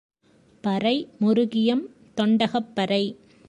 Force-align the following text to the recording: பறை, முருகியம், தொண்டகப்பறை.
பறை, 0.63 1.07
முருகியம், 1.21 1.83
தொண்டகப்பறை. 2.17 3.03